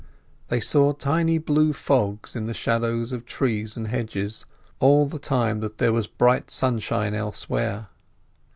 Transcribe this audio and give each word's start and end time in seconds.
They 0.47 0.59
saw 0.59 0.93
tiny 0.93 1.37
blue 1.37 1.73
fogs 1.73 2.35
in 2.35 2.47
the 2.47 2.55
shadows 2.55 3.11
of 3.11 3.23
trees 3.23 3.77
and 3.77 3.87
hedges, 3.87 4.47
all 4.79 5.05
the 5.05 5.19
time 5.19 5.59
that 5.59 5.77
there 5.77 5.93
was 5.93 6.07
bright 6.07 6.49
sunshine 6.49 7.13
elsewhere. 7.13 7.89